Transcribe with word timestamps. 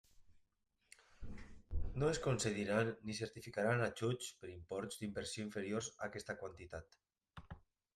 No 1.99 2.09
es 2.15 2.21
concediran 2.25 2.91
ni 3.11 3.19
certificaran 3.19 3.87
ajuts 3.91 4.33
per 4.43 4.53
imports 4.57 5.01
d'inversió 5.03 5.49
inferiors 5.51 5.95
a 5.97 5.99
aquesta 6.13 6.43
quantitat. 6.45 7.01